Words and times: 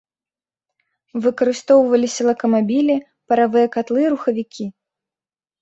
Выкарыстоўваліся 1.25 2.21
лакамабілі, 2.29 2.95
паравыя 3.33 3.67
катлы 3.77 3.99
і 4.07 4.11
рухавікі. 4.15 4.65